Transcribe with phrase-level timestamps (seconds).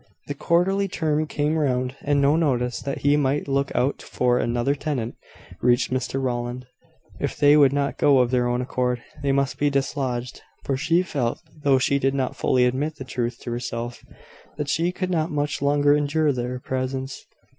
[0.25, 4.73] The quarterly term came round, and no notice that he might look out for another
[4.73, 5.13] tenant
[5.61, 6.65] reached Mr Rowland.
[7.19, 11.03] If they would not go of their own accord, they must be dislodged; for she
[11.03, 14.03] felt, though she did not fully admit the truth to herself;
[14.57, 17.23] that she could not much longer endure their presence.